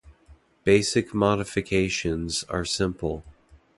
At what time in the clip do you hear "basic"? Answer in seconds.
0.63-1.13